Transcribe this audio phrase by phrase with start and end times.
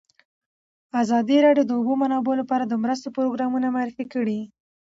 [1.01, 4.39] ازادي راډیو د د اوبو منابع لپاره د مرستو پروګرامونه معرفي کړي.